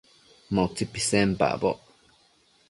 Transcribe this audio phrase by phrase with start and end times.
[0.53, 1.79] Ma utsi pisenpacboc